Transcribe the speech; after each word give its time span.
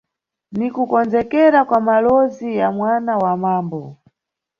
Ni 0.51 0.69
kukonzekera 0.71 1.59
kwa 1.65 1.79
malowozi 1.81 2.57
ya 2.57 2.71
mwana 2.71 3.17
wa 3.17 3.37
mambo. 3.37 3.97